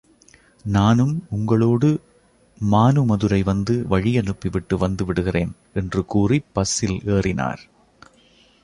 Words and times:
நானும் 0.65 1.25
உங்களோடு 1.29 2.01
மானுமதுரை 2.71 3.43
வந்து, 3.43 3.85
வழியனுப்பிவிட்டு 3.89 4.77
வந்து 4.77 5.05
விடுகிறேன் 5.05 5.51
என்று 5.73 6.05
கூறிப் 6.05 6.45
பஸ்ஸில் 6.53 7.01
ஏறினார். 7.05 7.61